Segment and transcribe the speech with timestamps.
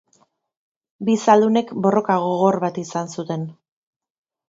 [1.09, 3.49] Bi zaldunek borroka gogor bat izan zuten.